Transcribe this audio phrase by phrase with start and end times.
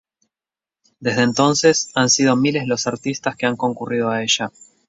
[0.99, 4.49] Desde entonces han sido miles los artistas que han concurrido a ella.